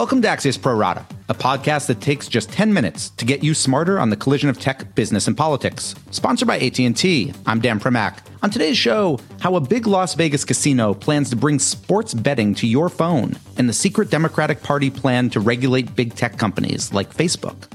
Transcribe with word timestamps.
Welcome 0.00 0.22
to 0.22 0.28
Axios 0.28 0.58
Pro 0.58 0.74
Rata, 0.74 1.04
a 1.28 1.34
podcast 1.34 1.86
that 1.88 2.00
takes 2.00 2.26
just 2.26 2.50
10 2.50 2.72
minutes 2.72 3.10
to 3.18 3.26
get 3.26 3.44
you 3.44 3.52
smarter 3.52 3.98
on 4.00 4.08
the 4.08 4.16
collision 4.16 4.48
of 4.48 4.58
tech, 4.58 4.94
business, 4.94 5.26
and 5.26 5.36
politics. 5.36 5.94
Sponsored 6.10 6.48
by 6.48 6.58
AT&T. 6.58 7.34
I'm 7.44 7.60
Dan 7.60 7.78
Primack. 7.78 8.20
On 8.42 8.48
today's 8.48 8.78
show, 8.78 9.20
how 9.40 9.56
a 9.56 9.60
big 9.60 9.86
Las 9.86 10.14
Vegas 10.14 10.42
casino 10.42 10.94
plans 10.94 11.28
to 11.28 11.36
bring 11.36 11.58
sports 11.58 12.14
betting 12.14 12.54
to 12.54 12.66
your 12.66 12.88
phone, 12.88 13.36
and 13.58 13.68
the 13.68 13.74
secret 13.74 14.08
Democratic 14.08 14.62
Party 14.62 14.88
plan 14.88 15.28
to 15.28 15.38
regulate 15.38 15.94
big 15.94 16.14
tech 16.14 16.38
companies 16.38 16.94
like 16.94 17.14
Facebook. 17.14 17.68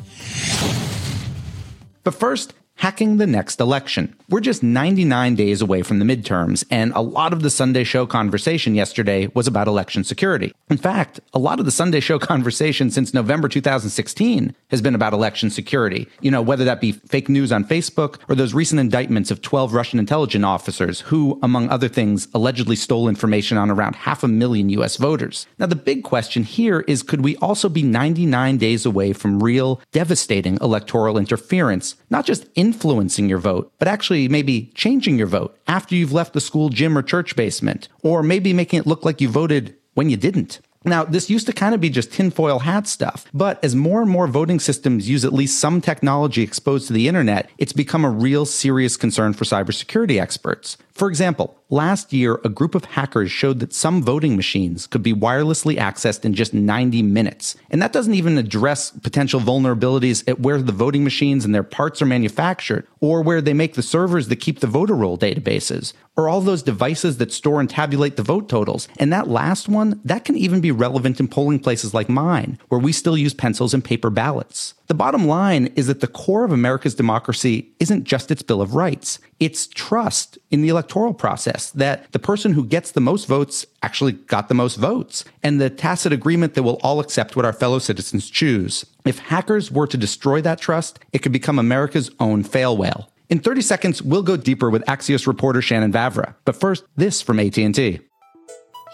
But 2.04 2.16
first, 2.16 2.56
hacking 2.76 3.18
the 3.18 3.28
next 3.28 3.60
election. 3.60 4.16
We're 4.30 4.42
just 4.42 4.64
99 4.64 5.36
days 5.36 5.62
away 5.62 5.82
from 5.82 6.00
the 6.00 6.06
midterms, 6.06 6.66
and 6.70 6.92
a 6.94 7.02
lot 7.02 7.32
of 7.32 7.42
the 7.42 7.50
Sunday 7.50 7.84
show 7.84 8.06
conversation 8.06 8.76
yesterday 8.76 9.28
was 9.34 9.48
about 9.48 9.68
election 9.68 10.04
security. 10.04 10.52
In 10.70 10.78
fact, 10.78 11.20
a 11.34 11.40
lot 11.40 11.60
of 11.60 11.66
the 11.66 11.72
Sunday 11.72 12.00
show 12.00 12.20
conversation 12.34 12.90
since 12.90 13.14
November 13.14 13.48
2016 13.48 14.56
has 14.72 14.82
been 14.82 14.96
about 14.96 15.14
election 15.14 15.50
security. 15.50 16.08
You 16.22 16.32
know, 16.32 16.42
whether 16.42 16.66
that 16.66 16.82
be 16.82 16.92
fake 16.94 17.30
news 17.30 17.52
on 17.52 17.66
Facebook 17.66 18.20
or 18.28 18.36
those 18.36 18.54
recent 18.54 18.80
indictments 18.80 19.32
of 19.32 19.42
12 19.42 19.74
Russian 19.74 20.00
intelligence 20.00 20.44
officers 20.44 21.02
who, 21.02 21.40
among 21.44 21.70
other 21.70 21.88
things, 21.88 22.28
allegedly 22.34 22.76
stole 22.76 23.08
information 23.08 23.58
on 23.58 23.70
around 23.72 23.96
half 23.96 24.24
a 24.24 24.28
million 24.28 24.70
US 24.70 24.98
voters. 24.98 25.48
Now, 25.60 25.68
the 25.68 25.76
big 25.76 26.04
question 26.04 26.44
here 26.44 26.82
is 26.88 27.04
could 27.04 27.24
we 27.24 27.38
also 27.38 27.70
be 27.70 27.84
99 27.84 28.58
days 28.58 28.86
away 28.86 29.14
from 29.14 29.42
real, 29.42 29.82
devastating 29.92 30.58
electoral 30.62 31.18
interference, 31.18 31.96
not 32.10 32.26
just 32.26 32.46
influencing 32.66 33.30
your 33.30 33.38
vote, 33.38 33.72
but 33.80 33.88
actually 33.88 34.28
maybe 34.28 34.72
changing 34.74 35.18
your 35.20 35.28
vote 35.28 35.52
after 35.68 35.94
you've 35.96 36.18
left 36.20 36.34
the 36.34 36.42
school 36.42 36.70
gym 36.70 36.98
or 36.98 37.04
church 37.04 37.36
basement, 37.36 37.88
or 38.02 38.24
maybe 38.24 38.54
making 38.54 38.80
it 38.80 38.88
look 38.88 39.06
like 39.06 39.22
you 39.22 39.30
voted 39.30 39.76
when 39.94 40.10
you 40.10 40.18
didn't. 40.18 40.60
Now, 40.88 41.04
this 41.04 41.32
used 41.32 41.48
to 41.48 41.54
kind 41.54 41.74
of 41.74 41.82
be 41.82 41.90
just 41.90 42.14
tinfoil 42.14 42.60
hat 42.60 42.88
stuff, 42.88 43.26
but 43.34 43.64
as 43.64 43.76
more 43.76 44.02
and 44.04 44.10
more 44.10 44.28
voting 44.28 44.60
systems 44.60 45.10
use 45.10 45.26
at 45.26 45.34
least 45.34 45.60
some 45.60 45.82
technology 45.82 46.44
exposed 46.44 46.88
to 46.88 46.94
the 46.94 47.08
internet, 47.08 47.50
it's 47.58 47.74
become 47.74 48.06
a 48.06 48.10
real 48.10 48.46
serious 48.46 48.96
concern 48.96 49.34
for 49.34 49.46
cybersecurity 49.46 50.22
experts. 50.22 50.78
For 50.96 51.10
example, 51.10 51.62
last 51.70 52.14
year, 52.14 52.40
a 52.46 52.50
group 52.50 52.74
of 52.74 52.86
hackers 52.86 53.30
showed 53.30 53.60
that 53.60 53.74
some 53.74 54.02
voting 54.02 54.38
machines 54.38 54.88
could 54.88 55.04
be 55.04 55.14
wirelessly 55.14 55.78
accessed 55.78 56.24
in 56.24 56.34
just 56.34 56.54
90 56.54 57.04
minutes. 57.04 57.58
And 57.70 57.82
that 57.82 57.92
doesn't 57.92 58.14
even 58.14 58.38
address 58.38 58.92
potential 58.92 59.42
vulnerabilities 59.42 60.24
at 60.26 60.40
where 60.40 60.62
the 60.62 60.72
voting 60.72 61.04
machines 61.04 61.44
and 61.44 61.54
their 61.54 61.64
parts 61.64 62.02
are 62.02 62.06
manufactured, 62.06 62.88
or 63.02 63.22
where 63.22 63.42
they 63.42 63.54
make 63.54 63.74
the 63.74 63.84
servers 63.84 64.30
that 64.30 64.38
keep 64.38 64.62
the 64.62 64.68
voter 64.68 64.96
roll 64.96 65.18
databases, 65.18 65.92
or 66.16 66.30
all 66.30 66.40
those 66.40 66.64
devices 66.64 67.18
that 67.18 67.34
store 67.34 67.60
and 67.60 67.70
tabulate 67.70 68.16
the 68.16 68.24
vote 68.24 68.48
totals. 68.48 68.88
And 68.98 69.12
that 69.12 69.28
last 69.28 69.68
one, 69.68 70.00
that 70.06 70.24
can 70.24 70.38
even 70.38 70.62
be 70.62 70.72
relevant 70.72 71.20
in 71.20 71.28
polling 71.28 71.60
places 71.60 71.94
like 71.94 72.08
mine, 72.08 72.58
where 72.70 72.80
we 72.80 72.94
still 72.94 73.18
use 73.18 73.34
pencils 73.34 73.74
and 73.74 73.84
paper 73.84 74.10
ballots. 74.10 74.76
The 74.88 74.94
bottom 74.94 75.26
line 75.26 75.68
is 75.76 75.88
that 75.88 76.00
the 76.00 76.08
core 76.08 76.44
of 76.44 76.52
America's 76.52 76.94
democracy 76.94 77.72
isn't 77.80 78.04
just 78.04 78.30
its 78.30 78.44
Bill 78.44 78.62
of 78.62 78.76
Rights. 78.76 79.20
It's 79.40 79.66
trust 79.66 80.38
in 80.52 80.62
the 80.62 80.70
electoral 80.70 81.14
process 81.14 81.72
that 81.72 82.12
the 82.12 82.20
person 82.20 82.54
who 82.54 82.64
gets 82.64 82.92
the 82.92 83.02
most 83.02 83.26
votes 83.26 83.66
actually 83.82 84.12
got 84.12 84.48
the 84.48 84.54
most 84.54 84.76
votes, 84.76 85.26
and 85.42 85.60
the 85.60 85.70
tacit 85.70 86.14
agreement 86.14 86.54
that 86.54 86.64
we'll 86.64 86.80
all 86.84 87.00
accept 87.00 87.36
what 87.36 87.46
our 87.46 87.54
fellow 87.54 87.80
citizens 87.80 88.30
choose. 88.30 88.86
If 89.06 89.20
hackers 89.20 89.72
were 89.72 89.88
to 89.88 89.98
destroy 89.98 90.42
that 90.42 90.62
trust, 90.62 91.00
it 91.14 91.20
could 91.20 91.32
become 91.32 91.58
America's 91.58 92.12
own 92.20 92.44
fail 92.44 92.78
whale. 92.78 93.10
In 93.28 93.40
30 93.40 93.62
seconds, 93.62 94.02
we'll 94.04 94.22
go 94.22 94.38
deeper 94.38 94.70
with 94.70 94.86
Axios 94.86 95.26
reporter 95.26 95.62
Shannon 95.62 95.92
Vavra. 95.92 96.36
But 96.46 96.56
first, 96.56 96.84
this 96.96 97.24
from 97.24 97.40
AT&T. 97.40 98.02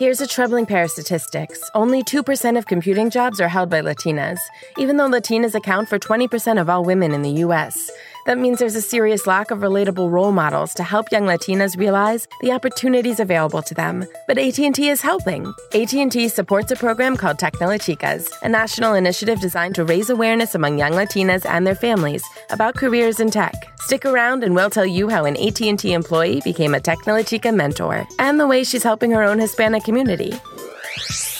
Here's 0.01 0.19
a 0.19 0.25
troubling 0.25 0.65
pair 0.65 0.85
of 0.85 0.89
statistics. 0.89 1.69
Only 1.75 2.03
2% 2.03 2.57
of 2.57 2.65
computing 2.65 3.11
jobs 3.11 3.39
are 3.39 3.47
held 3.47 3.69
by 3.69 3.81
Latinas, 3.81 4.39
even 4.79 4.97
though 4.97 5.07
Latinas 5.07 5.53
account 5.53 5.87
for 5.89 5.99
20% 5.99 6.59
of 6.59 6.69
all 6.71 6.83
women 6.83 7.11
in 7.11 7.21
the 7.21 7.45
U.S. 7.45 7.91
That 8.25 8.37
means 8.37 8.59
there's 8.59 8.75
a 8.75 8.81
serious 8.81 9.25
lack 9.25 9.51
of 9.51 9.59
relatable 9.59 10.11
role 10.11 10.31
models 10.31 10.73
to 10.75 10.83
help 10.83 11.11
young 11.11 11.23
Latinas 11.23 11.77
realize 11.77 12.27
the 12.41 12.51
opportunities 12.51 13.19
available 13.19 13.61
to 13.63 13.73
them. 13.73 14.05
But 14.27 14.37
AT&T 14.37 14.89
is 14.89 15.01
helping. 15.01 15.53
AT&T 15.73 16.27
supports 16.29 16.71
a 16.71 16.75
program 16.75 17.17
called 17.17 17.37
Chicas, 17.37 18.27
a 18.43 18.49
national 18.49 18.93
initiative 18.93 19.39
designed 19.41 19.75
to 19.75 19.85
raise 19.85 20.09
awareness 20.09 20.55
among 20.55 20.77
young 20.77 20.93
Latinas 20.93 21.45
and 21.45 21.65
their 21.65 21.75
families 21.75 22.23
about 22.51 22.75
careers 22.75 23.19
in 23.19 23.31
tech. 23.31 23.55
Stick 23.79 24.05
around 24.05 24.43
and 24.43 24.53
we'll 24.53 24.69
tell 24.69 24.85
you 24.85 25.09
how 25.09 25.25
an 25.25 25.37
AT&T 25.37 25.91
employee 25.91 26.41
became 26.43 26.75
a 26.75 26.81
Chica 27.25 27.51
mentor 27.51 28.07
and 28.19 28.39
the 28.39 28.47
way 28.47 28.63
she's 28.63 28.83
helping 28.83 29.11
her 29.11 29.23
own 29.23 29.39
Hispanic 29.39 29.83
community. 29.83 30.33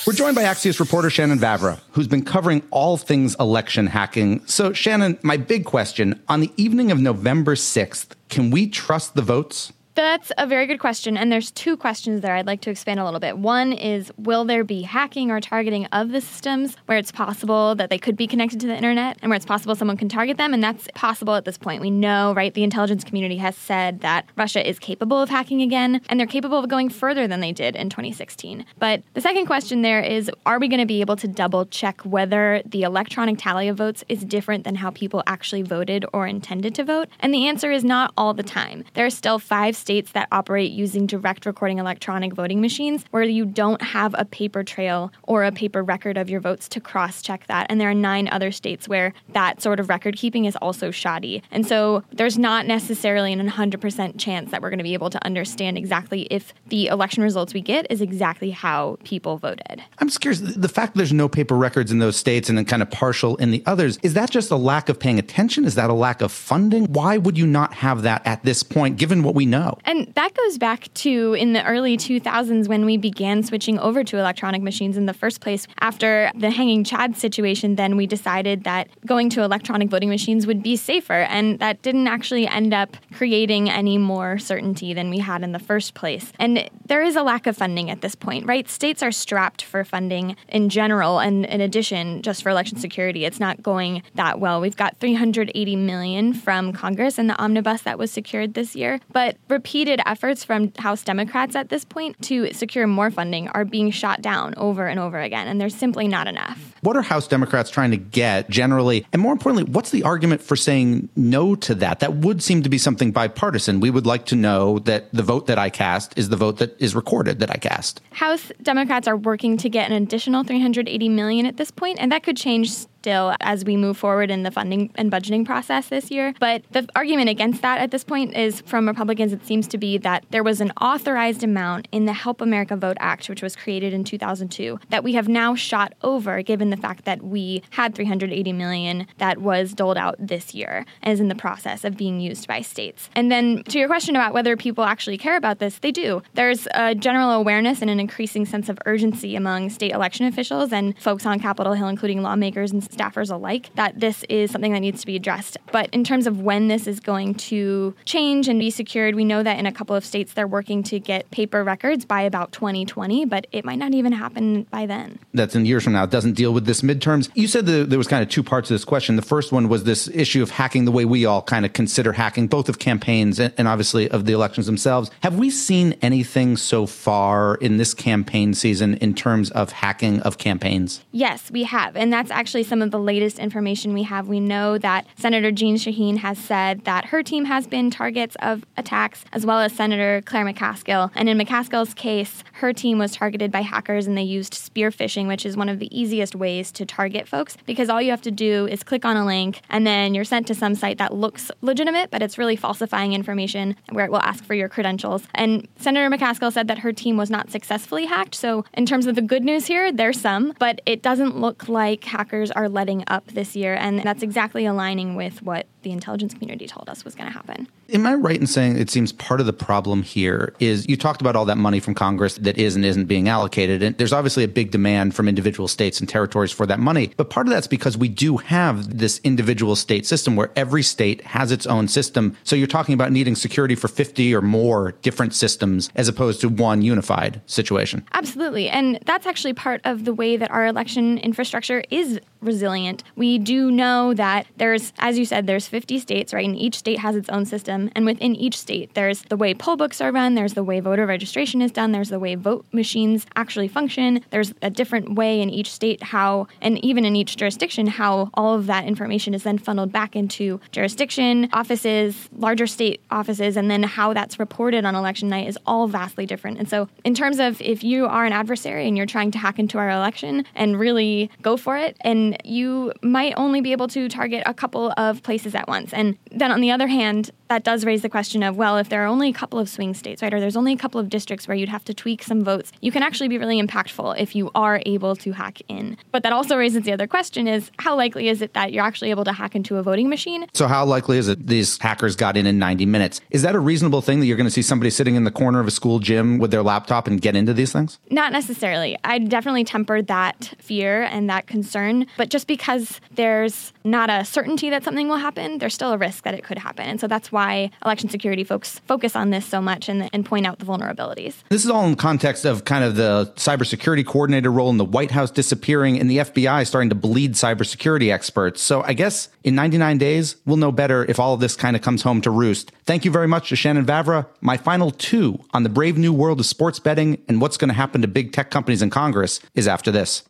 We're 0.07 0.13
joined 0.13 0.35
by 0.35 0.43
Axios 0.43 0.79
reporter 0.79 1.11
Shannon 1.11 1.37
Vavra, 1.37 1.79
who's 1.91 2.07
been 2.07 2.25
covering 2.25 2.63
all 2.71 2.97
things 2.97 3.35
election 3.39 3.85
hacking. 3.85 4.43
So, 4.47 4.73
Shannon, 4.73 5.19
my 5.21 5.37
big 5.37 5.63
question 5.63 6.19
on 6.27 6.39
the 6.39 6.51
evening 6.57 6.89
of 6.89 6.99
November 6.99 7.53
6th, 7.53 8.07
can 8.27 8.49
we 8.49 8.67
trust 8.67 9.13
the 9.13 9.21
votes? 9.21 9.71
That's 9.93 10.31
a 10.37 10.47
very 10.47 10.67
good 10.67 10.79
question. 10.79 11.17
And 11.17 11.31
there's 11.31 11.51
two 11.51 11.75
questions 11.75 12.21
there 12.21 12.35
I'd 12.35 12.47
like 12.47 12.61
to 12.61 12.69
expand 12.69 12.99
a 12.99 13.05
little 13.05 13.19
bit. 13.19 13.37
One 13.37 13.73
is 13.73 14.11
Will 14.17 14.45
there 14.45 14.63
be 14.63 14.83
hacking 14.83 15.31
or 15.31 15.41
targeting 15.41 15.85
of 15.87 16.11
the 16.11 16.21
systems 16.21 16.77
where 16.85 16.97
it's 16.97 17.11
possible 17.11 17.75
that 17.75 17.89
they 17.89 17.97
could 17.97 18.15
be 18.15 18.27
connected 18.27 18.59
to 18.61 18.67
the 18.67 18.75
internet 18.75 19.17
and 19.21 19.29
where 19.29 19.35
it's 19.35 19.45
possible 19.45 19.75
someone 19.75 19.97
can 19.97 20.09
target 20.09 20.37
them? 20.37 20.53
And 20.53 20.63
that's 20.63 20.87
possible 20.95 21.35
at 21.35 21.45
this 21.45 21.57
point. 21.57 21.81
We 21.81 21.89
know, 21.89 22.33
right? 22.33 22.53
The 22.53 22.63
intelligence 22.63 23.03
community 23.03 23.37
has 23.37 23.55
said 23.55 23.99
that 24.01 24.25
Russia 24.37 24.67
is 24.67 24.79
capable 24.79 25.21
of 25.21 25.29
hacking 25.29 25.61
again, 25.61 26.01
and 26.09 26.19
they're 26.19 26.27
capable 26.27 26.57
of 26.57 26.69
going 26.69 26.89
further 26.89 27.27
than 27.27 27.41
they 27.41 27.51
did 27.51 27.75
in 27.75 27.89
2016. 27.89 28.65
But 28.79 29.03
the 29.13 29.21
second 29.21 29.45
question 29.45 29.81
there 29.81 30.01
is 30.01 30.31
Are 30.45 30.59
we 30.59 30.67
going 30.67 30.79
to 30.79 30.85
be 30.85 31.01
able 31.01 31.17
to 31.17 31.27
double 31.27 31.65
check 31.65 32.01
whether 32.01 32.61
the 32.65 32.83
electronic 32.83 33.37
tally 33.37 33.67
of 33.67 33.77
votes 33.77 34.03
is 34.07 34.23
different 34.23 34.63
than 34.63 34.75
how 34.75 34.91
people 34.91 35.23
actually 35.27 35.63
voted 35.63 36.05
or 36.13 36.27
intended 36.27 36.75
to 36.75 36.83
vote? 36.83 37.09
And 37.19 37.33
the 37.33 37.47
answer 37.47 37.71
is 37.71 37.83
not 37.83 38.13
all 38.15 38.33
the 38.33 38.43
time. 38.43 38.83
There 38.93 39.05
are 39.05 39.09
still 39.09 39.39
five 39.39 39.75
states 39.81 40.11
that 40.13 40.27
operate 40.31 40.71
using 40.71 41.05
direct 41.05 41.45
recording 41.45 41.79
electronic 41.79 42.33
voting 42.33 42.61
machines 42.61 43.03
where 43.11 43.23
you 43.23 43.45
don't 43.45 43.81
have 43.81 44.15
a 44.17 44.25
paper 44.25 44.63
trail 44.63 45.11
or 45.23 45.43
a 45.43 45.51
paper 45.51 45.83
record 45.83 46.17
of 46.17 46.29
your 46.29 46.39
votes 46.39 46.69
to 46.69 46.79
cross 46.79 47.21
check 47.21 47.45
that. 47.47 47.67
And 47.69 47.81
there 47.81 47.89
are 47.89 47.93
nine 47.93 48.29
other 48.29 48.51
states 48.51 48.87
where 48.87 49.13
that 49.33 49.61
sort 49.61 49.79
of 49.79 49.89
record 49.89 50.15
keeping 50.15 50.45
is 50.45 50.55
also 50.57 50.91
shoddy. 50.91 51.43
And 51.51 51.65
so 51.65 52.03
there's 52.13 52.37
not 52.37 52.65
necessarily 52.65 53.33
an 53.33 53.47
100% 53.47 54.19
chance 54.19 54.51
that 54.51 54.61
we're 54.61 54.69
going 54.69 54.77
to 54.77 54.83
be 54.83 54.93
able 54.93 55.09
to 55.09 55.25
understand 55.25 55.77
exactly 55.77 56.21
if 56.31 56.53
the 56.67 56.87
election 56.87 57.23
results 57.23 57.53
we 57.53 57.61
get 57.61 57.87
is 57.89 58.01
exactly 58.01 58.51
how 58.51 58.97
people 59.03 59.37
voted. 59.37 59.83
I'm 59.99 60.07
just 60.07 60.21
curious 60.21 60.39
the 60.39 60.69
fact 60.69 60.93
that 60.93 60.97
there's 60.97 61.13
no 61.13 61.27
paper 61.27 61.57
records 61.57 61.91
in 61.91 61.99
those 61.99 62.15
states 62.15 62.49
and 62.49 62.57
then 62.57 62.65
kind 62.65 62.81
of 62.81 62.91
partial 62.91 63.35
in 63.37 63.51
the 63.51 63.63
others, 63.65 63.97
is 64.03 64.13
that 64.13 64.29
just 64.29 64.51
a 64.51 64.55
lack 64.55 64.89
of 64.89 64.99
paying 64.99 65.19
attention? 65.19 65.65
Is 65.65 65.75
that 65.75 65.89
a 65.89 65.93
lack 65.93 66.21
of 66.21 66.31
funding? 66.31 66.85
Why 66.85 67.17
would 67.17 67.37
you 67.37 67.47
not 67.47 67.73
have 67.73 68.03
that 68.03 68.21
at 68.25 68.43
this 68.43 68.63
point, 68.63 68.97
given 68.97 69.23
what 69.23 69.35
we 69.35 69.45
know? 69.45 69.70
And 69.85 70.11
that 70.15 70.33
goes 70.33 70.57
back 70.57 70.93
to 70.95 71.33
in 71.33 71.53
the 71.53 71.65
early 71.65 71.97
2000s 71.97 72.67
when 72.67 72.85
we 72.85 72.97
began 72.97 73.43
switching 73.43 73.79
over 73.79 74.03
to 74.03 74.17
electronic 74.17 74.61
machines 74.61 74.97
in 74.97 75.05
the 75.05 75.13
first 75.13 75.41
place. 75.41 75.67
After 75.79 76.31
the 76.35 76.49
hanging 76.49 76.83
Chad 76.83 77.17
situation, 77.17 77.75
then 77.75 77.97
we 77.97 78.07
decided 78.07 78.63
that 78.63 78.87
going 79.05 79.29
to 79.31 79.43
electronic 79.43 79.89
voting 79.89 80.09
machines 80.09 80.47
would 80.47 80.63
be 80.63 80.75
safer. 80.75 81.13
And 81.13 81.59
that 81.59 81.81
didn't 81.81 82.07
actually 82.07 82.47
end 82.47 82.73
up 82.73 82.97
creating 83.13 83.69
any 83.69 83.97
more 83.97 84.37
certainty 84.37 84.93
than 84.93 85.09
we 85.09 85.19
had 85.19 85.43
in 85.43 85.51
the 85.51 85.59
first 85.59 85.93
place. 85.93 86.31
And 86.39 86.69
there 86.85 87.01
is 87.01 87.15
a 87.15 87.23
lack 87.23 87.47
of 87.47 87.57
funding 87.57 87.89
at 87.89 88.01
this 88.01 88.15
point, 88.15 88.45
right? 88.45 88.69
States 88.69 89.01
are 89.03 89.11
strapped 89.11 89.61
for 89.61 89.83
funding 89.83 90.35
in 90.49 90.69
general. 90.69 91.19
And 91.19 91.45
in 91.45 91.61
addition, 91.61 92.21
just 92.21 92.43
for 92.43 92.49
election 92.49 92.77
security, 92.77 93.25
it's 93.25 93.39
not 93.39 93.61
going 93.63 94.03
that 94.15 94.39
well. 94.39 94.61
We've 94.61 94.75
got 94.75 94.97
380 94.97 95.75
million 95.75 96.33
from 96.33 96.73
Congress 96.73 97.17
and 97.17 97.29
the 97.29 97.37
omnibus 97.41 97.83
that 97.83 97.97
was 97.97 98.11
secured 98.11 98.53
this 98.53 98.75
year. 98.75 98.99
But 99.11 99.37
repeated 99.61 100.01
efforts 100.07 100.43
from 100.43 100.73
House 100.79 101.03
Democrats 101.03 101.55
at 101.55 101.69
this 101.69 101.85
point 101.85 102.19
to 102.23 102.51
secure 102.51 102.87
more 102.87 103.11
funding 103.11 103.47
are 103.49 103.63
being 103.63 103.91
shot 103.91 104.19
down 104.19 104.55
over 104.57 104.87
and 104.87 104.99
over 104.99 105.19
again, 105.19 105.47
and 105.47 105.61
there's 105.61 105.75
simply 105.75 106.07
not 106.07 106.27
enough. 106.27 106.73
What 106.81 106.97
are 106.97 107.03
House 107.03 107.27
Democrats 107.27 107.69
trying 107.69 107.91
to 107.91 107.97
get 107.97 108.49
generally? 108.49 109.05
And 109.13 109.21
more 109.21 109.31
importantly, 109.31 109.71
what's 109.71 109.91
the 109.91 110.01
argument 110.01 110.41
for 110.41 110.55
saying 110.55 111.09
no 111.15 111.53
to 111.57 111.75
that? 111.75 111.99
That 111.99 112.15
would 112.15 112.41
seem 112.41 112.63
to 112.63 112.69
be 112.69 112.79
something 112.79 113.11
bipartisan. 113.11 113.81
We 113.81 113.91
would 113.91 114.07
like 114.07 114.25
to 114.27 114.35
know 114.35 114.79
that 114.79 115.13
the 115.13 115.21
vote 115.21 115.45
that 115.45 115.59
I 115.59 115.69
cast 115.69 116.17
is 116.17 116.29
the 116.29 116.37
vote 116.37 116.57
that 116.57 116.75
is 116.81 116.95
recorded 116.95 117.37
that 117.37 117.51
I 117.51 117.57
cast. 117.57 118.01
House 118.13 118.51
Democrats 118.63 119.07
are 119.07 119.15
working 119.15 119.57
to 119.57 119.69
get 119.69 119.91
an 119.91 120.01
additional 120.01 120.43
380 120.43 121.07
million 121.09 121.45
at 121.45 121.57
this 121.57 121.69
point, 121.69 121.99
and 122.01 122.11
that 122.11 122.23
could 122.23 122.35
change 122.35 122.71
still 123.01 123.33
as 123.39 123.65
we 123.65 123.75
move 123.75 123.97
forward 123.97 124.29
in 124.29 124.43
the 124.43 124.51
funding 124.51 124.91
and 124.93 125.11
budgeting 125.11 125.43
process 125.43 125.89
this 125.89 126.11
year. 126.11 126.35
But 126.39 126.61
the 126.69 126.87
argument 126.95 127.29
against 127.29 127.63
that 127.63 127.79
at 127.79 127.89
this 127.89 128.03
point 128.03 128.37
is 128.37 128.61
from 128.61 128.87
Republicans, 128.87 129.33
it 129.33 129.43
seems 129.43 129.67
to 129.69 129.79
be 129.79 129.97
that 129.97 130.23
there 130.29 130.43
was 130.43 130.61
an 130.61 130.71
authorized 130.79 131.43
amount 131.43 131.87
in 131.91 132.05
the 132.05 132.13
Help 132.13 132.41
America 132.41 132.75
Vote 132.75 132.97
Act, 132.99 133.27
which 133.27 133.41
was 133.41 133.55
created 133.55 133.91
in 133.91 134.03
2002, 134.03 134.79
that 134.89 135.03
we 135.03 135.13
have 135.13 135.27
now 135.27 135.55
shot 135.55 135.93
over 136.03 136.43
given 136.43 136.69
the 136.69 136.77
fact 136.77 137.05
that 137.05 137.23
we 137.23 137.63
had 137.71 137.95
380 137.95 138.53
million 138.53 139.07
that 139.17 139.39
was 139.39 139.73
doled 139.73 139.97
out 139.97 140.15
this 140.19 140.53
year 140.53 140.85
and 141.01 141.11
is 141.11 141.19
in 141.19 141.27
the 141.27 141.33
process 141.33 141.83
of 141.83 141.97
being 141.97 142.19
used 142.19 142.47
by 142.47 142.61
states. 142.61 143.09
And 143.15 143.31
then 143.31 143.63
to 143.63 143.79
your 143.79 143.87
question 143.87 144.15
about 144.15 144.31
whether 144.31 144.55
people 144.55 144.83
actually 144.83 145.17
care 145.17 145.37
about 145.37 145.57
this, 145.57 145.79
they 145.79 145.91
do. 145.91 146.21
There's 146.35 146.67
a 146.75 146.93
general 146.93 147.31
awareness 147.31 147.81
and 147.81 147.89
an 147.89 147.99
increasing 147.99 148.45
sense 148.45 148.69
of 148.69 148.77
urgency 148.85 149.35
among 149.35 149.71
state 149.71 149.91
election 149.91 150.27
officials 150.27 150.71
and 150.71 150.95
folks 150.99 151.25
on 151.25 151.39
Capitol 151.39 151.73
Hill, 151.73 151.87
including 151.87 152.21
lawmakers 152.21 152.71
and 152.71 152.90
staffers 152.91 153.31
alike, 153.31 153.69
that 153.75 153.99
this 153.99 154.23
is 154.29 154.51
something 154.51 154.73
that 154.73 154.79
needs 154.79 155.01
to 155.01 155.07
be 155.07 155.15
addressed. 155.15 155.57
But 155.71 155.89
in 155.91 156.03
terms 156.03 156.27
of 156.27 156.41
when 156.41 156.67
this 156.67 156.87
is 156.87 156.99
going 156.99 157.35
to 157.35 157.95
change 158.05 158.47
and 158.47 158.59
be 158.59 158.69
secured, 158.69 159.15
we 159.15 159.25
know 159.25 159.43
that 159.43 159.57
in 159.59 159.65
a 159.65 159.71
couple 159.71 159.95
of 159.95 160.05
states 160.05 160.33
they're 160.33 160.47
working 160.47 160.83
to 160.83 160.99
get 160.99 161.29
paper 161.31 161.63
records 161.63 162.05
by 162.05 162.21
about 162.21 162.51
2020, 162.51 163.25
but 163.25 163.47
it 163.51 163.65
might 163.65 163.77
not 163.77 163.93
even 163.93 164.11
happen 164.11 164.63
by 164.63 164.85
then. 164.85 165.19
That's 165.33 165.55
in 165.55 165.65
years 165.65 165.83
from 165.83 165.93
now. 165.93 166.03
It 166.03 166.11
doesn't 166.11 166.33
deal 166.33 166.53
with 166.53 166.65
this 166.65 166.81
midterms. 166.81 167.29
You 167.33 167.47
said 167.47 167.65
that 167.65 167.89
there 167.89 167.97
was 167.97 168.07
kind 168.07 168.23
of 168.23 168.29
two 168.29 168.43
parts 168.43 168.67
to 168.67 168.73
this 168.73 168.85
question. 168.85 169.15
The 169.15 169.21
first 169.21 169.51
one 169.51 169.69
was 169.69 169.83
this 169.83 170.07
issue 170.09 170.43
of 170.43 170.51
hacking 170.51 170.85
the 170.85 170.91
way 170.91 171.05
we 171.05 171.25
all 171.25 171.41
kind 171.41 171.65
of 171.65 171.73
consider 171.73 172.13
hacking, 172.13 172.47
both 172.47 172.69
of 172.69 172.79
campaigns 172.79 173.39
and, 173.39 173.53
and 173.57 173.67
obviously 173.67 174.09
of 174.09 174.25
the 174.25 174.33
elections 174.33 174.65
themselves. 174.65 175.11
Have 175.21 175.37
we 175.37 175.49
seen 175.49 175.93
anything 176.01 176.57
so 176.57 176.85
far 176.85 177.55
in 177.55 177.77
this 177.77 177.93
campaign 177.93 178.53
season 178.53 178.95
in 178.95 179.13
terms 179.13 179.51
of 179.51 179.71
hacking 179.71 180.19
of 180.21 180.37
campaigns? 180.37 181.03
Yes, 181.11 181.51
we 181.51 181.63
have. 181.63 181.95
And 181.95 182.11
that's 182.11 182.31
actually 182.31 182.63
some 182.63 182.80
of 182.81 182.91
the 182.91 182.99
latest 182.99 183.39
information 183.39 183.93
we 183.93 184.03
have. 184.03 184.27
We 184.27 184.39
know 184.39 184.77
that 184.77 185.05
Senator 185.15 185.51
Jeanne 185.51 185.75
Shaheen 185.75 186.17
has 186.17 186.37
said 186.37 186.85
that 186.85 187.05
her 187.05 187.23
team 187.23 187.45
has 187.45 187.67
been 187.67 187.89
targets 187.89 188.35
of 188.41 188.65
attacks, 188.77 189.23
as 189.33 189.45
well 189.45 189.59
as 189.59 189.73
Senator 189.73 190.21
Claire 190.25 190.45
McCaskill. 190.45 191.11
And 191.15 191.29
in 191.29 191.37
McCaskill's 191.37 191.93
case, 191.93 192.43
her 192.53 192.73
team 192.73 192.97
was 192.97 193.13
targeted 193.13 193.51
by 193.51 193.61
hackers 193.61 194.07
and 194.07 194.17
they 194.17 194.23
used 194.23 194.53
spear 194.53 194.91
phishing, 194.91 195.27
which 195.27 195.45
is 195.45 195.57
one 195.57 195.69
of 195.69 195.79
the 195.79 195.89
easiest 195.97 196.35
ways 196.35 196.71
to 196.73 196.85
target 196.85 197.27
folks 197.27 197.57
because 197.65 197.89
all 197.89 198.01
you 198.01 198.11
have 198.11 198.21
to 198.21 198.31
do 198.31 198.67
is 198.67 198.83
click 198.83 199.05
on 199.05 199.17
a 199.17 199.25
link 199.25 199.61
and 199.69 199.85
then 199.85 200.13
you're 200.13 200.23
sent 200.23 200.47
to 200.47 200.55
some 200.55 200.75
site 200.75 200.97
that 200.97 201.13
looks 201.13 201.51
legitimate, 201.61 202.11
but 202.11 202.21
it's 202.21 202.37
really 202.37 202.55
falsifying 202.55 203.13
information 203.13 203.75
where 203.89 204.05
it 204.05 204.11
will 204.11 204.21
ask 204.21 204.43
for 204.43 204.53
your 204.53 204.69
credentials. 204.69 205.23
And 205.33 205.67
Senator 205.77 206.09
McCaskill 206.09 206.51
said 206.51 206.67
that 206.67 206.79
her 206.79 206.93
team 206.93 207.17
was 207.17 207.29
not 207.29 207.49
successfully 207.51 208.05
hacked. 208.05 208.35
So, 208.35 208.65
in 208.73 208.85
terms 208.85 209.07
of 209.07 209.15
the 209.15 209.21
good 209.21 209.43
news 209.43 209.65
here, 209.65 209.91
there's 209.91 210.19
some, 210.19 210.53
but 210.59 210.81
it 210.85 211.01
doesn't 211.01 211.37
look 211.37 211.67
like 211.67 212.03
hackers 212.03 212.51
are 212.51 212.69
letting 212.71 213.03
up 213.07 213.27
this 213.27 213.55
year. 213.55 213.75
And 213.75 214.01
that's 214.01 214.23
exactly 214.23 214.65
aligning 214.65 215.15
with 215.15 215.41
what 215.41 215.67
the 215.83 215.91
intelligence 215.91 216.33
community 216.33 216.67
told 216.67 216.89
us 216.89 217.03
was 217.03 217.15
going 217.15 217.27
to 217.27 217.33
happen. 217.33 217.67
Am 217.93 218.05
I 218.05 218.13
right 218.13 218.39
in 218.39 218.47
saying 218.47 218.77
it 218.77 218.89
seems 218.89 219.11
part 219.11 219.39
of 219.39 219.45
the 219.45 219.53
problem 219.53 220.03
here 220.03 220.53
is 220.59 220.87
you 220.87 220.95
talked 220.95 221.21
about 221.21 221.35
all 221.35 221.45
that 221.45 221.57
money 221.57 221.79
from 221.79 221.93
Congress 221.93 222.35
that 222.35 222.57
is 222.57 222.75
and 222.75 222.85
isn't 222.85 223.05
being 223.05 223.27
allocated. 223.27 223.83
And 223.83 223.97
there's 223.97 224.13
obviously 224.13 224.43
a 224.43 224.47
big 224.47 224.71
demand 224.71 225.15
from 225.15 225.27
individual 225.27 225.67
states 225.67 225.99
and 225.99 226.07
territories 226.07 226.51
for 226.51 226.65
that 226.65 226.79
money. 226.79 227.13
But 227.17 227.29
part 227.29 227.47
of 227.47 227.53
that's 227.53 227.67
because 227.67 227.97
we 227.97 228.09
do 228.09 228.37
have 228.37 228.97
this 228.97 229.19
individual 229.23 229.75
state 229.75 230.05
system 230.05 230.35
where 230.35 230.51
every 230.55 230.83
state 230.83 231.21
has 231.25 231.51
its 231.51 231.65
own 231.65 231.87
system. 231.87 232.37
So 232.43 232.55
you're 232.55 232.67
talking 232.67 232.93
about 232.93 233.11
needing 233.11 233.35
security 233.35 233.75
for 233.75 233.87
50 233.87 234.33
or 234.35 234.41
more 234.41 234.93
different 235.01 235.33
systems 235.33 235.89
as 235.95 236.07
opposed 236.07 236.41
to 236.41 236.49
one 236.49 236.81
unified 236.81 237.41
situation. 237.45 238.05
Absolutely. 238.13 238.69
And 238.69 238.99
that's 239.05 239.25
actually 239.25 239.53
part 239.53 239.81
of 239.83 240.05
the 240.05 240.13
way 240.13 240.37
that 240.37 240.51
our 240.51 240.65
election 240.65 241.17
infrastructure 241.17 241.83
is 241.89 242.19
resilient. 242.41 243.03
We 243.15 243.37
do 243.37 243.71
know 243.71 244.13
that 244.15 244.47
there's, 244.57 244.93
as 244.99 245.17
you 245.17 245.25
said, 245.25 245.47
there's 245.47 245.67
50 245.71 245.99
states, 245.99 246.33
right? 246.33 246.45
And 246.45 246.57
each 246.57 246.75
state 246.75 246.99
has 246.99 247.15
its 247.15 247.29
own 247.29 247.45
system. 247.45 247.89
And 247.95 248.05
within 248.05 248.35
each 248.35 248.57
state, 248.57 248.93
there's 248.93 249.23
the 249.23 249.37
way 249.37 249.53
poll 249.53 249.77
books 249.77 250.01
are 250.01 250.11
run, 250.11 250.35
there's 250.35 250.53
the 250.53 250.63
way 250.63 250.81
voter 250.81 251.05
registration 251.05 251.61
is 251.61 251.71
done, 251.71 251.93
there's 251.93 252.09
the 252.09 252.19
way 252.19 252.35
vote 252.35 252.65
machines 252.73 253.25
actually 253.37 253.69
function. 253.69 254.23
There's 254.29 254.53
a 254.61 254.69
different 254.69 255.15
way 255.15 255.41
in 255.41 255.49
each 255.49 255.71
state 255.71 256.03
how, 256.03 256.47
and 256.61 256.77
even 256.83 257.05
in 257.05 257.15
each 257.15 257.37
jurisdiction, 257.37 257.87
how 257.87 258.29
all 258.33 258.53
of 258.53 258.67
that 258.67 258.85
information 258.85 259.33
is 259.33 259.43
then 259.43 259.57
funneled 259.57 259.93
back 259.93 260.15
into 260.15 260.59
jurisdiction 260.71 261.49
offices, 261.53 262.29
larger 262.35 262.67
state 262.67 263.01
offices, 263.09 263.55
and 263.55 263.71
then 263.71 263.83
how 263.83 264.13
that's 264.13 264.37
reported 264.39 264.83
on 264.83 264.93
election 264.93 265.29
night 265.29 265.47
is 265.47 265.57
all 265.65 265.87
vastly 265.87 266.25
different. 266.25 266.59
And 266.59 266.67
so, 266.67 266.89
in 267.05 267.15
terms 267.15 267.39
of 267.39 267.61
if 267.61 267.83
you 267.83 268.07
are 268.07 268.25
an 268.25 268.33
adversary 268.33 268.87
and 268.87 268.97
you're 268.97 269.05
trying 269.05 269.31
to 269.31 269.37
hack 269.37 269.57
into 269.57 269.77
our 269.77 269.89
election 269.89 270.45
and 270.53 270.77
really 270.77 271.31
go 271.41 271.55
for 271.55 271.77
it, 271.77 271.95
and 272.01 272.37
you 272.43 272.91
might 273.01 273.33
only 273.37 273.61
be 273.61 273.71
able 273.71 273.87
to 273.87 274.09
target 274.09 274.43
a 274.45 274.53
couple 274.53 274.93
of 274.97 275.23
places 275.23 275.55
at 275.61 275.67
once. 275.67 275.93
And 275.93 276.17
then 276.31 276.51
on 276.51 276.59
the 276.59 276.71
other 276.71 276.87
hand, 276.87 277.31
that 277.51 277.65
does 277.65 277.83
raise 277.83 278.01
the 278.01 278.07
question 278.07 278.43
of 278.43 278.55
well, 278.55 278.77
if 278.77 278.87
there 278.87 279.03
are 279.03 279.07
only 279.07 279.27
a 279.27 279.33
couple 279.33 279.59
of 279.59 279.67
swing 279.67 279.93
states, 279.93 280.21
right, 280.21 280.33
or 280.33 280.39
there's 280.39 280.55
only 280.55 280.71
a 280.71 280.77
couple 280.77 281.01
of 281.01 281.09
districts 281.09 281.49
where 281.49 281.57
you'd 281.57 281.67
have 281.67 281.83
to 281.83 281.93
tweak 281.93 282.23
some 282.23 282.45
votes, 282.45 282.71
you 282.79 282.93
can 282.93 283.03
actually 283.03 283.27
be 283.27 283.37
really 283.37 283.61
impactful 283.61 284.17
if 284.17 284.33
you 284.37 284.49
are 284.55 284.81
able 284.85 285.17
to 285.17 285.33
hack 285.33 285.61
in. 285.67 285.97
But 286.13 286.23
that 286.23 286.31
also 286.31 286.55
raises 286.55 286.83
the 286.83 286.93
other 286.93 287.07
question 287.07 287.49
is 287.49 287.69
how 287.79 287.97
likely 287.97 288.29
is 288.29 288.41
it 288.41 288.53
that 288.53 288.71
you're 288.71 288.85
actually 288.85 289.09
able 289.09 289.25
to 289.25 289.33
hack 289.33 289.53
into 289.53 289.75
a 289.75 289.83
voting 289.83 290.07
machine? 290.07 290.47
So, 290.53 290.65
how 290.65 290.85
likely 290.85 291.17
is 291.17 291.27
it 291.27 291.45
these 291.45 291.77
hackers 291.77 292.15
got 292.15 292.37
in 292.37 292.47
in 292.47 292.57
90 292.57 292.85
minutes? 292.85 293.19
Is 293.31 293.41
that 293.41 293.53
a 293.53 293.59
reasonable 293.59 294.01
thing 294.01 294.21
that 294.21 294.27
you're 294.27 294.37
going 294.37 294.47
to 294.47 294.51
see 294.51 294.61
somebody 294.61 294.89
sitting 294.89 295.15
in 295.15 295.25
the 295.25 295.31
corner 295.31 295.59
of 295.59 295.67
a 295.67 295.71
school 295.71 295.99
gym 295.99 296.37
with 296.37 296.51
their 296.51 296.63
laptop 296.63 297.05
and 297.05 297.19
get 297.19 297.35
into 297.35 297.53
these 297.53 297.73
things? 297.73 297.99
Not 298.09 298.31
necessarily. 298.31 298.97
I 299.03 299.19
definitely 299.19 299.65
temper 299.65 300.01
that 300.03 300.53
fear 300.59 301.03
and 301.03 301.29
that 301.29 301.47
concern. 301.47 302.07
But 302.15 302.29
just 302.29 302.47
because 302.47 303.01
there's 303.13 303.73
not 303.83 304.09
a 304.09 304.23
certainty 304.23 304.69
that 304.69 304.85
something 304.85 305.09
will 305.09 305.17
happen, 305.17 305.57
there's 305.57 305.73
still 305.73 305.91
a 305.91 305.97
risk 305.97 306.23
that 306.23 306.33
it 306.33 306.45
could 306.45 306.57
happen. 306.57 306.85
And 306.85 307.01
so 307.01 307.07
that's 307.07 307.29
why 307.29 307.40
why 307.41 307.71
election 307.83 308.09
security 308.09 308.43
folks 308.43 308.79
focus 308.85 309.15
on 309.15 309.31
this 309.31 309.45
so 309.45 309.59
much 309.61 309.89
and, 309.89 310.09
and 310.13 310.25
point 310.25 310.45
out 310.45 310.59
the 310.59 310.65
vulnerabilities. 310.65 311.35
This 311.49 311.65
is 311.65 311.71
all 311.71 311.85
in 311.87 311.95
context 311.95 312.45
of 312.45 312.65
kind 312.65 312.83
of 312.83 312.95
the 312.95 313.33
cybersecurity 313.35 314.05
coordinator 314.05 314.51
role 314.51 314.69
in 314.69 314.77
the 314.77 314.85
White 314.85 315.11
House 315.11 315.31
disappearing 315.31 315.99
and 315.99 316.09
the 316.09 316.17
FBI 316.17 316.67
starting 316.67 316.89
to 316.89 316.95
bleed 316.95 317.33
cybersecurity 317.33 318.13
experts. 318.13 318.61
So 318.61 318.83
I 318.83 318.93
guess 318.93 319.29
in 319.43 319.55
99 319.55 319.97
days, 319.97 320.35
we'll 320.45 320.57
know 320.57 320.71
better 320.71 321.03
if 321.05 321.19
all 321.19 321.33
of 321.33 321.39
this 321.39 321.55
kind 321.55 321.75
of 321.75 321.81
comes 321.81 322.03
home 322.03 322.21
to 322.21 322.29
roost. 322.29 322.71
Thank 322.85 323.05
you 323.05 323.11
very 323.11 323.27
much 323.27 323.49
to 323.49 323.55
Shannon 323.55 323.85
Vavra. 323.85 324.27
My 324.41 324.57
final 324.57 324.91
two 324.91 325.39
on 325.51 325.63
the 325.63 325.69
brave 325.69 325.97
new 325.97 326.13
world 326.13 326.39
of 326.39 326.45
sports 326.45 326.79
betting 326.79 327.23
and 327.27 327.41
what's 327.41 327.57
going 327.57 327.69
to 327.69 327.73
happen 327.73 328.01
to 328.01 328.07
big 328.07 328.33
tech 328.33 328.51
companies 328.51 328.83
in 328.83 328.91
Congress 328.91 329.39
is 329.55 329.67
after 329.67 329.91
this. 329.91 330.23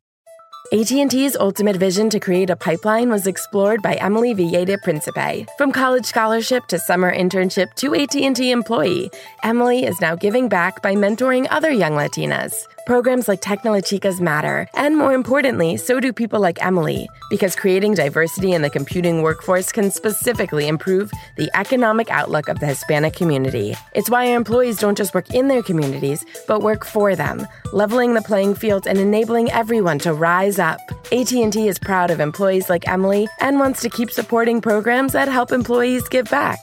AT&T's 0.73 1.35
ultimate 1.35 1.75
vision 1.75 2.09
to 2.09 2.17
create 2.17 2.49
a 2.49 2.55
pipeline 2.55 3.09
was 3.09 3.27
explored 3.27 3.81
by 3.81 3.95
Emily 3.95 4.33
Villeda 4.33 4.77
Principe. 4.81 5.45
From 5.57 5.73
college 5.73 6.05
scholarship 6.05 6.65
to 6.67 6.79
summer 6.79 7.13
internship 7.13 7.73
to 7.73 7.93
AT&T 7.93 8.49
employee, 8.49 9.11
Emily 9.43 9.83
is 9.83 9.99
now 9.99 10.15
giving 10.15 10.47
back 10.47 10.81
by 10.81 10.95
mentoring 10.95 11.45
other 11.49 11.71
young 11.71 11.91
Latinas. 11.91 12.53
Programs 12.85 13.27
like 13.27 13.41
TECHNOLOchicas 13.41 14.19
matter, 14.19 14.67
and 14.73 14.97
more 14.97 15.13
importantly, 15.13 15.77
so 15.77 15.99
do 15.99 16.11
people 16.11 16.39
like 16.39 16.63
Emily, 16.65 17.07
because 17.29 17.55
creating 17.55 17.93
diversity 17.93 18.53
in 18.53 18.63
the 18.63 18.71
computing 18.71 19.21
workforce 19.21 19.71
can 19.71 19.91
specifically 19.91 20.67
improve 20.67 21.11
the 21.37 21.49
economic 21.53 22.09
outlook 22.09 22.47
of 22.47 22.59
the 22.59 22.65
Hispanic 22.65 23.13
community. 23.13 23.75
It's 23.93 24.09
why 24.09 24.31
our 24.31 24.35
employees 24.35 24.79
don't 24.79 24.97
just 24.97 25.13
work 25.13 25.29
in 25.31 25.47
their 25.47 25.61
communities, 25.61 26.25
but 26.47 26.63
work 26.63 26.83
for 26.83 27.15
them, 27.15 27.47
leveling 27.71 28.15
the 28.15 28.21
playing 28.23 28.55
field 28.55 28.87
and 28.87 28.97
enabling 28.97 29.51
everyone 29.51 29.99
to 29.99 30.13
rise 30.13 30.57
up. 30.57 30.79
AT&T 31.11 31.67
is 31.67 31.77
proud 31.77 32.09
of 32.09 32.19
employees 32.19 32.67
like 32.67 32.87
Emily 32.87 33.27
and 33.41 33.59
wants 33.59 33.81
to 33.81 33.89
keep 33.89 34.09
supporting 34.09 34.59
programs 34.59 35.13
that 35.13 35.27
help 35.27 35.51
employees 35.51 36.07
give 36.09 36.29
back. 36.31 36.57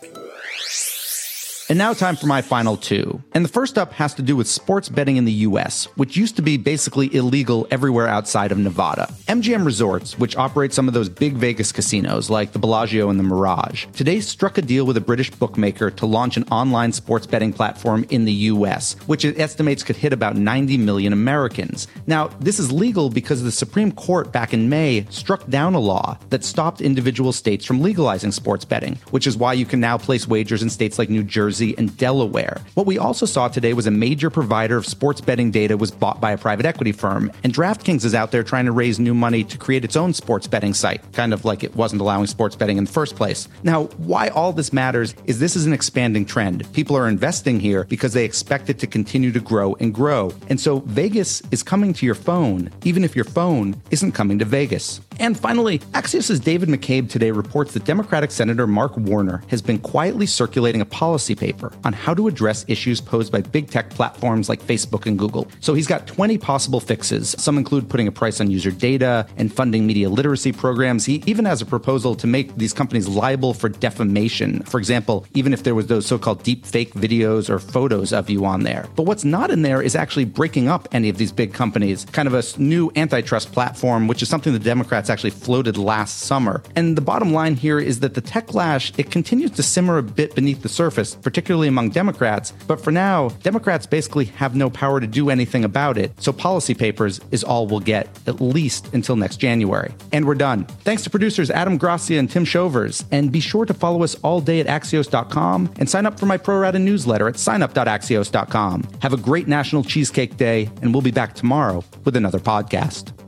And 1.70 1.76
now 1.76 1.92
time 1.92 2.16
for 2.16 2.26
my 2.26 2.40
final 2.40 2.78
two. 2.78 3.22
And 3.32 3.44
the 3.44 3.50
first 3.50 3.76
up 3.76 3.92
has 3.92 4.14
to 4.14 4.22
do 4.22 4.34
with 4.34 4.48
sports 4.48 4.88
betting 4.88 5.18
in 5.18 5.26
the 5.26 5.44
US, 5.48 5.84
which 5.96 6.16
used 6.16 6.36
to 6.36 6.42
be 6.42 6.56
basically 6.56 7.14
illegal 7.14 7.66
everywhere 7.70 8.08
outside 8.08 8.52
of 8.52 8.56
Nevada. 8.56 9.12
MGM 9.26 9.66
Resorts, 9.66 10.18
which 10.18 10.34
operates 10.34 10.74
some 10.74 10.88
of 10.88 10.94
those 10.94 11.10
big 11.10 11.34
Vegas 11.34 11.70
casinos 11.70 12.30
like 12.30 12.52
the 12.52 12.58
Bellagio 12.58 13.10
and 13.10 13.18
the 13.18 13.22
Mirage, 13.22 13.84
today 13.92 14.20
struck 14.20 14.56
a 14.56 14.62
deal 14.62 14.86
with 14.86 14.96
a 14.96 15.02
British 15.02 15.30
bookmaker 15.30 15.90
to 15.90 16.06
launch 16.06 16.38
an 16.38 16.44
online 16.44 16.90
sports 16.90 17.26
betting 17.26 17.52
platform 17.52 18.06
in 18.08 18.24
the 18.24 18.32
US, 18.32 18.94
which 19.06 19.26
it 19.26 19.38
estimates 19.38 19.82
could 19.82 19.96
hit 19.96 20.14
about 20.14 20.36
90 20.36 20.78
million 20.78 21.12
Americans. 21.12 21.86
Now, 22.06 22.28
this 22.40 22.58
is 22.58 22.72
legal 22.72 23.10
because 23.10 23.42
the 23.42 23.52
Supreme 23.52 23.92
Court 23.92 24.32
back 24.32 24.54
in 24.54 24.70
May 24.70 25.04
struck 25.10 25.46
down 25.48 25.74
a 25.74 25.80
law 25.80 26.16
that 26.30 26.44
stopped 26.44 26.80
individual 26.80 27.34
states 27.34 27.66
from 27.66 27.82
legalizing 27.82 28.32
sports 28.32 28.64
betting, 28.64 28.96
which 29.10 29.26
is 29.26 29.36
why 29.36 29.52
you 29.52 29.66
can 29.66 29.80
now 29.80 29.98
place 29.98 30.26
wagers 30.26 30.62
in 30.62 30.70
states 30.70 30.98
like 30.98 31.10
New 31.10 31.22
Jersey 31.22 31.57
Jersey, 31.58 31.74
and 31.76 31.96
Delaware. 31.96 32.60
What 32.74 32.86
we 32.86 32.98
also 32.98 33.26
saw 33.26 33.48
today 33.48 33.72
was 33.72 33.88
a 33.88 33.90
major 33.90 34.30
provider 34.30 34.76
of 34.76 34.86
sports 34.86 35.20
betting 35.20 35.50
data 35.50 35.76
was 35.76 35.90
bought 35.90 36.20
by 36.20 36.30
a 36.30 36.38
private 36.38 36.64
equity 36.64 36.92
firm, 36.92 37.32
and 37.42 37.52
DraftKings 37.52 38.04
is 38.04 38.14
out 38.14 38.30
there 38.30 38.44
trying 38.44 38.66
to 38.66 38.72
raise 38.72 39.00
new 39.00 39.12
money 39.12 39.42
to 39.42 39.58
create 39.58 39.84
its 39.84 39.96
own 39.96 40.14
sports 40.14 40.46
betting 40.46 40.72
site, 40.72 41.02
kind 41.12 41.34
of 41.34 41.44
like 41.44 41.64
it 41.64 41.74
wasn't 41.74 42.00
allowing 42.00 42.28
sports 42.28 42.54
betting 42.54 42.76
in 42.76 42.84
the 42.84 42.92
first 42.92 43.16
place. 43.16 43.48
Now, 43.64 43.84
why 43.96 44.28
all 44.28 44.52
this 44.52 44.72
matters 44.72 45.16
is 45.24 45.40
this 45.40 45.56
is 45.56 45.66
an 45.66 45.72
expanding 45.72 46.24
trend. 46.24 46.72
People 46.72 46.96
are 46.96 47.08
investing 47.08 47.58
here 47.58 47.82
because 47.84 48.12
they 48.12 48.24
expect 48.24 48.70
it 48.70 48.78
to 48.78 48.86
continue 48.86 49.32
to 49.32 49.40
grow 49.40 49.74
and 49.80 49.92
grow. 49.92 50.32
And 50.48 50.60
so 50.60 50.80
Vegas 50.86 51.42
is 51.50 51.64
coming 51.64 51.92
to 51.94 52.06
your 52.06 52.14
phone, 52.14 52.70
even 52.84 53.02
if 53.02 53.16
your 53.16 53.24
phone 53.24 53.82
isn't 53.90 54.12
coming 54.12 54.38
to 54.38 54.44
Vegas. 54.44 55.00
And 55.20 55.36
finally, 55.36 55.80
Axios' 55.94 56.42
David 56.42 56.68
McCabe 56.68 57.10
today 57.10 57.32
reports 57.32 57.74
that 57.74 57.84
Democratic 57.84 58.30
Senator 58.30 58.68
Mark 58.68 58.96
Warner 58.96 59.42
has 59.48 59.60
been 59.60 59.78
quietly 59.78 60.26
circulating 60.26 60.80
a 60.80 60.84
policy 60.86 61.34
paper 61.34 61.72
on 61.84 61.92
how 61.92 62.14
to 62.14 62.28
address 62.28 62.64
issues 62.68 63.00
posed 63.00 63.32
by 63.32 63.40
big 63.40 63.68
tech 63.68 63.90
platforms 63.90 64.48
like 64.48 64.62
Facebook 64.62 65.06
and 65.06 65.18
Google. 65.18 65.48
So 65.58 65.74
he's 65.74 65.88
got 65.88 66.06
20 66.06 66.38
possible 66.38 66.78
fixes. 66.78 67.34
Some 67.38 67.58
include 67.58 67.88
putting 67.88 68.06
a 68.06 68.12
price 68.12 68.40
on 68.40 68.48
user 68.48 68.70
data 68.70 69.26
and 69.36 69.52
funding 69.52 69.86
media 69.86 70.08
literacy 70.08 70.52
programs. 70.52 71.04
He 71.04 71.22
even 71.26 71.44
has 71.46 71.60
a 71.60 71.66
proposal 71.66 72.14
to 72.14 72.26
make 72.28 72.54
these 72.56 72.72
companies 72.72 73.08
liable 73.08 73.54
for 73.54 73.68
defamation. 73.68 74.62
For 74.62 74.78
example, 74.78 75.26
even 75.34 75.52
if 75.52 75.64
there 75.64 75.74
was 75.74 75.88
those 75.88 76.06
so-called 76.06 76.44
deep 76.44 76.64
fake 76.64 76.94
videos 76.94 77.50
or 77.50 77.58
photos 77.58 78.12
of 78.12 78.30
you 78.30 78.44
on 78.44 78.62
there. 78.62 78.86
But 78.94 79.02
what's 79.02 79.24
not 79.24 79.50
in 79.50 79.62
there 79.62 79.82
is 79.82 79.96
actually 79.96 80.26
breaking 80.26 80.68
up 80.68 80.88
any 80.92 81.08
of 81.08 81.18
these 81.18 81.32
big 81.32 81.52
companies, 81.52 82.04
kind 82.04 82.28
of 82.28 82.34
a 82.34 82.44
new 82.58 82.92
antitrust 82.94 83.50
platform, 83.52 84.06
which 84.06 84.22
is 84.22 84.28
something 84.28 84.52
the 84.52 84.58
Democrats 84.60 85.07
actually 85.10 85.30
floated 85.30 85.76
last 85.76 86.20
summer. 86.20 86.62
And 86.76 86.96
the 86.96 87.00
bottom 87.02 87.32
line 87.32 87.54
here 87.54 87.78
is 87.78 88.00
that 88.00 88.14
the 88.14 88.22
techlash, 88.22 88.96
it 88.98 89.10
continues 89.10 89.50
to 89.52 89.62
simmer 89.62 89.98
a 89.98 90.02
bit 90.02 90.34
beneath 90.34 90.62
the 90.62 90.68
surface, 90.68 91.14
particularly 91.14 91.68
among 91.68 91.90
Democrats. 91.90 92.52
But 92.66 92.80
for 92.80 92.90
now, 92.90 93.28
Democrats 93.42 93.86
basically 93.86 94.26
have 94.26 94.54
no 94.54 94.70
power 94.70 95.00
to 95.00 95.06
do 95.06 95.30
anything 95.30 95.64
about 95.64 95.98
it. 95.98 96.12
So 96.20 96.32
policy 96.32 96.74
papers 96.74 97.20
is 97.30 97.44
all 97.44 97.66
we'll 97.66 97.80
get, 97.80 98.08
at 98.26 98.40
least 98.40 98.94
until 98.94 99.16
next 99.16 99.36
January. 99.38 99.94
And 100.12 100.26
we're 100.26 100.34
done. 100.34 100.64
Thanks 100.84 101.02
to 101.04 101.10
producers 101.10 101.50
Adam 101.50 101.78
Gracia 101.78 102.18
and 102.18 102.30
Tim 102.30 102.44
Shovers. 102.44 103.04
And 103.10 103.32
be 103.32 103.40
sure 103.40 103.64
to 103.64 103.74
follow 103.74 104.02
us 104.02 104.14
all 104.16 104.40
day 104.40 104.60
at 104.60 104.66
Axios.com 104.66 105.74
and 105.78 105.88
sign 105.88 106.06
up 106.06 106.18
for 106.18 106.26
my 106.26 106.36
pro 106.36 106.58
rata 106.58 106.78
newsletter 106.78 107.28
at 107.28 107.34
signup.axios.com. 107.34 108.88
Have 109.02 109.12
a 109.12 109.16
great 109.16 109.48
National 109.48 109.84
Cheesecake 109.84 110.36
Day, 110.36 110.70
and 110.82 110.92
we'll 110.92 111.02
be 111.02 111.10
back 111.10 111.34
tomorrow 111.34 111.84
with 112.04 112.16
another 112.16 112.38
podcast. 112.38 113.27